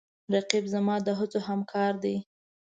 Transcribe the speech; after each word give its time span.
رقیب 0.33 0.65
زما 0.73 0.95
د 1.05 1.07
هڅو 1.19 1.39
همکار 1.49 1.93
دی 2.03 2.15